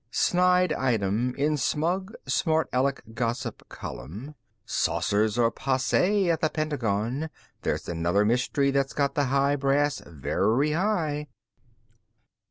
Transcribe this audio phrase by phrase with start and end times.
[0.11, 4.33] _Snide item in smug, smartaleck gossip column:
[4.65, 7.29] Saucers are passé at the Pentagon.
[7.61, 11.27] There's another mystery that's got the high brass very high.